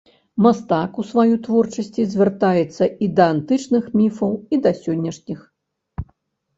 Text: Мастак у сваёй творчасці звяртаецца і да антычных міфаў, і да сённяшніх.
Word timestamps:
Мастак 0.45 0.91
у 1.03 1.05
сваёй 1.09 1.35
творчасці 1.49 2.07
звяртаецца 2.15 2.83
і 2.89 3.05
да 3.21 3.31
антычных 3.37 3.83
міфаў, 4.03 4.31
і 4.55 4.63
да 4.67 4.71
сённяшніх. 4.83 5.49